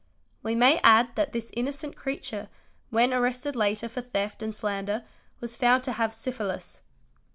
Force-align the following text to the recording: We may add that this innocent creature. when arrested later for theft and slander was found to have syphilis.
We 0.41 0.55
may 0.55 0.79
add 0.79 1.09
that 1.15 1.31
this 1.31 1.51
innocent 1.53 1.95
creature. 1.95 2.49
when 2.89 3.13
arrested 3.13 3.55
later 3.55 3.87
for 3.87 4.01
theft 4.01 4.41
and 4.41 4.49
slander 4.51 5.03
was 5.39 5.55
found 5.55 5.83
to 5.83 5.91
have 5.91 6.11
syphilis. 6.11 6.81